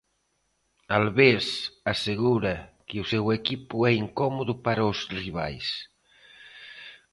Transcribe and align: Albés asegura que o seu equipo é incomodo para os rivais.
Albés 0.97 1.45
asegura 1.93 2.55
que 2.87 2.97
o 3.03 3.07
seu 3.11 3.25
equipo 3.39 3.75
é 3.89 3.93
incomodo 4.05 4.53
para 4.65 4.89
os 4.91 4.99
rivais. 5.19 5.67